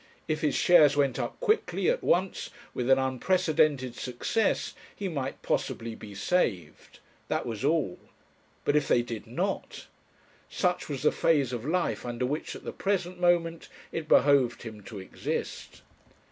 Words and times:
If 0.27 0.41
his 0.41 0.55
shares 0.55 0.97
went 0.97 1.19
up 1.19 1.39
quickly, 1.39 1.87
at 1.87 2.01
once, 2.03 2.49
with 2.73 2.89
an 2.89 2.97
unprecedented 2.97 3.93
success, 3.93 4.73
he 4.95 5.07
might 5.07 5.43
possibly 5.43 5.93
be 5.93 6.15
saved. 6.15 6.97
That 7.27 7.45
was 7.45 7.63
all. 7.63 7.99
But 8.65 8.75
if 8.75 8.87
they 8.87 9.03
did 9.03 9.27
not! 9.27 9.85
Such 10.49 10.89
was 10.89 11.03
the 11.03 11.11
phase 11.11 11.53
of 11.53 11.65
life 11.65 12.03
under 12.03 12.25
which 12.25 12.55
at 12.55 12.63
the 12.63 12.73
present 12.73 13.19
moment 13.19 13.69
it 13.91 14.07
behoved 14.07 14.63
him 14.63 14.81
to 14.85 14.97
exist. 14.97 15.83